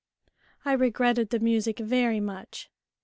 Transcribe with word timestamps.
I 0.65 0.73
regretted 0.73 1.29
the 1.29 1.37
music 1.37 1.77
very 1.77 2.19
much. 2.19 2.71